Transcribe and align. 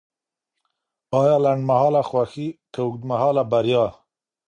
ایا 1.19 1.35
لنډمهاله 1.45 2.01
خوښي 2.09 2.47
که 2.73 2.79
اوږدمهاله 2.83 3.43
بریا؟ 3.51 3.85